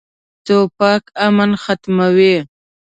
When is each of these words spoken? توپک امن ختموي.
توپک 0.45 1.03
امن 1.25 1.51
ختموي. 1.63 2.35